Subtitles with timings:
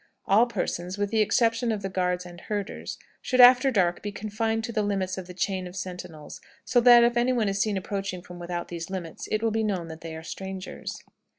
[0.25, 4.63] All persons, with the exception of the guards and herders, should after dark be confined
[4.63, 7.77] to the limits of the chain of sentinels, so that, if any one is seen
[7.77, 11.03] approaching from without these limits, it will be known that they are strangers.